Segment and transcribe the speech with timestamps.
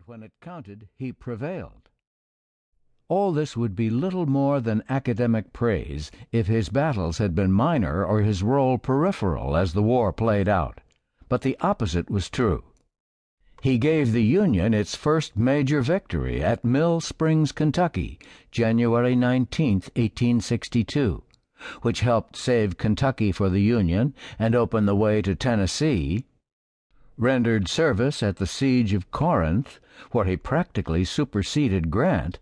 [0.00, 1.90] and when it counted, he prevailed.
[3.08, 8.02] All this would be little more than academic praise if his battles had been minor
[8.02, 10.80] or his role peripheral as the war played out.
[11.28, 12.64] But the opposite was true.
[13.60, 18.18] He gave the Union its first major victory at Mill Springs, Kentucky,
[18.50, 21.22] January 19, 1862,
[21.82, 26.24] which helped save Kentucky for the Union and open the way to Tennessee,
[27.20, 29.78] rendered service at the siege of Corinth,
[30.10, 32.38] where he practically superseded Grant,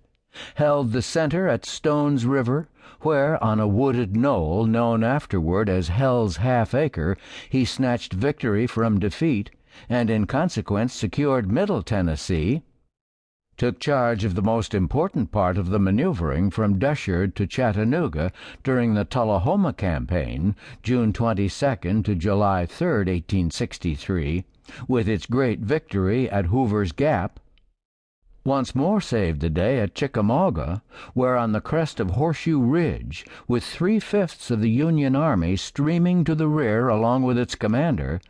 [0.54, 2.68] held the center at Stone's River,
[3.00, 7.16] where, on a wooded knoll known afterward as Hell's Half Acre,
[7.48, 9.50] he snatched victory from defeat,
[9.88, 12.62] and in consequence secured Middle Tennessee,
[13.58, 18.94] took charge of the most important part of the maneuvering from Deshard to Chattanooga during
[18.94, 20.54] the Tullahoma campaign,
[20.84, 24.44] June 22 to July 3, 1863,
[24.86, 27.40] with its great victory at Hoover's Gap,
[28.44, 30.82] once more saved the day at Chickamauga,
[31.14, 36.24] where on the crest of Horseshoe Ridge, with three fifths of the Union army streaming
[36.24, 38.20] to the rear along with its commander,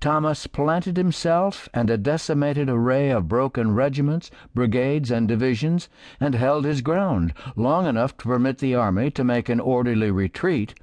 [0.00, 5.88] Thomas planted himself and a decimated array of broken regiments, brigades, and divisions,
[6.18, 10.74] and held his ground long enough to permit the army to make an orderly retreat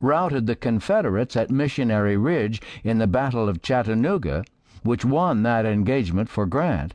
[0.00, 4.44] routed the Confederates at Missionary Ridge in the Battle of Chattanooga,
[4.82, 6.94] which won that engagement for Grant,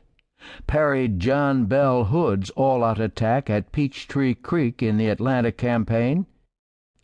[0.66, 6.26] parried John Bell Hood's all out attack at Peachtree Creek in the Atlanta campaign,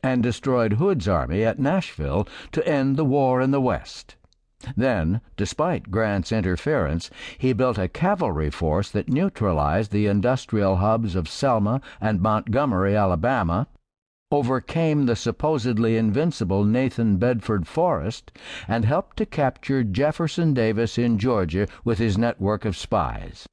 [0.02, 4.16] and destroyed Hood's army at Nashville to end the war in the West.
[4.76, 11.28] Then, despite Grant's interference, he built a cavalry force that neutralized the industrial hubs of
[11.28, 13.66] Selma and Montgomery, Alabama,
[14.32, 18.32] overcame the supposedly invincible Nathan Bedford Forrest,
[18.66, 23.46] and helped to capture Jefferson Davis in Georgia with his network of spies.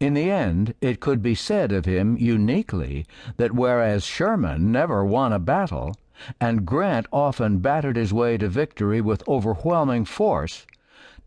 [0.00, 5.32] In the end, it could be said of him uniquely that whereas Sherman never won
[5.32, 5.94] a battle,
[6.40, 10.66] and Grant often battered his way to victory with overwhelming force,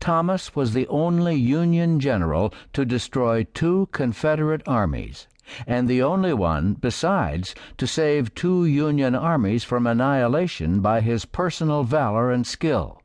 [0.00, 5.28] Thomas was the only Union general to destroy two Confederate armies
[5.66, 11.84] and the only one, besides, to save two Union armies from annihilation by his personal
[11.84, 13.02] valor and skill.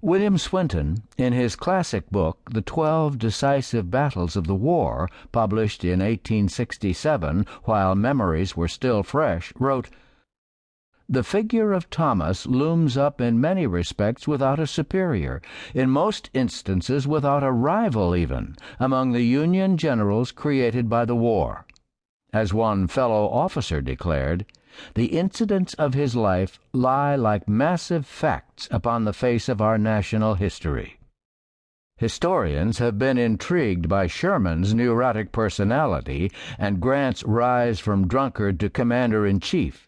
[0.00, 5.98] William Swinton, in his classic book, The Twelve Decisive Battles of the War, published in
[5.98, 9.90] 1867 while memories were still fresh, wrote,
[11.10, 15.40] the figure of Thomas looms up in many respects without a superior,
[15.74, 21.64] in most instances without a rival even, among the Union generals created by the war.
[22.30, 24.44] As one fellow officer declared,
[24.92, 30.34] the incidents of his life lie like massive facts upon the face of our national
[30.34, 30.98] history.
[31.96, 39.26] Historians have been intrigued by Sherman's neurotic personality and Grant's rise from drunkard to commander
[39.26, 39.87] in chief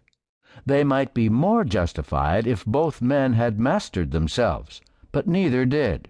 [0.67, 4.81] they might be more justified if both men had mastered themselves,
[5.13, 6.09] but neither did.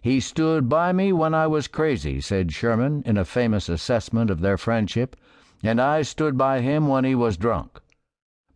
[0.00, 4.40] He stood by me when I was crazy, said Sherman in a famous assessment of
[4.40, 5.14] their friendship,
[5.62, 7.80] and I stood by him when he was drunk.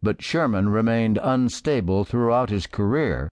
[0.03, 3.29] But Sherman remained unstable throughout his career,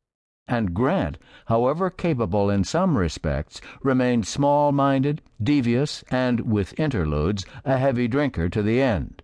[0.46, 7.78] and Grant, however capable in some respects, remained small minded, devious, and, with interludes, a
[7.78, 9.23] heavy drinker to the end.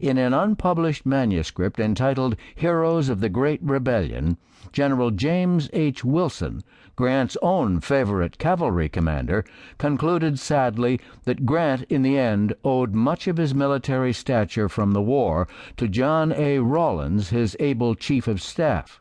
[0.00, 4.36] In an unpublished manuscript entitled Heroes of the Great Rebellion,
[4.72, 6.04] General James H.
[6.04, 6.64] Wilson,
[6.96, 9.44] Grant's own favorite cavalry commander,
[9.78, 15.00] concluded sadly that Grant in the end owed much of his military stature from the
[15.00, 15.46] war
[15.76, 16.58] to John A.
[16.58, 19.00] Rawlins, his able chief of staff.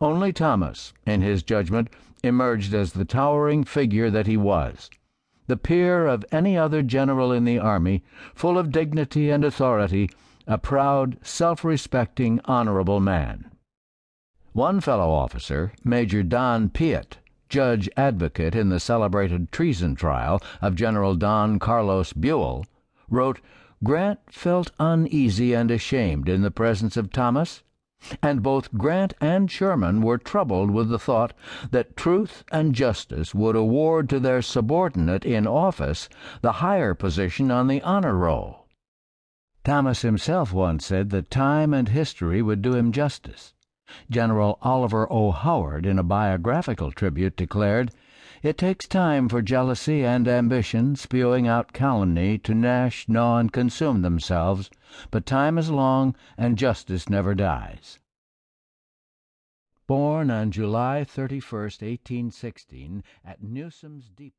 [0.00, 1.88] Only Thomas, in his judgment,
[2.24, 4.90] emerged as the towering figure that he was
[5.46, 8.02] the peer of any other general in the army,
[8.34, 10.08] full of dignity and authority,
[10.46, 13.50] a proud, self respecting, honorable man.
[14.52, 17.18] One fellow officer, Major Don Piatt,
[17.48, 22.64] judge advocate in the celebrated treason trial of General Don Carlos Buell,
[23.08, 23.40] wrote
[23.82, 27.62] Grant felt uneasy and ashamed in the presence of Thomas
[28.22, 31.32] and both Grant and Sherman were troubled with the thought
[31.70, 36.08] that truth and justice would award to their subordinate in office
[36.42, 38.66] the higher position on the honor roll.
[39.64, 43.54] Thomas himself once said that time and history would do him justice.
[44.10, 45.30] General Oliver O.
[45.30, 47.90] Howard, in a biographical tribute, declared,
[48.42, 54.02] It takes time for jealousy and ambition, spewing out calumny, to gnash, gnaw, and consume
[54.02, 54.68] themselves,
[55.10, 57.98] but time is long, and justice never dies.
[59.86, 64.34] Born on July 31, 1816, at Newsom's Depot.